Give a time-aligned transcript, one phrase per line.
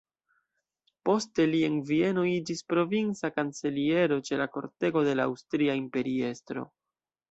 [1.09, 6.71] Poste li en Vieno iĝis provinca kanceliero ĉe la kortego de la aŭstria imperiestro.